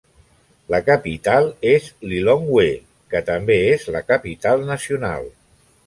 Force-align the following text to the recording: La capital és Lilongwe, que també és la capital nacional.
La 0.75 0.79
capital 0.87 1.51
és 1.73 1.91
Lilongwe, 2.13 2.67
que 3.15 3.23
també 3.31 3.59
és 3.77 3.89
la 3.97 4.05
capital 4.11 4.69
nacional. 4.75 5.35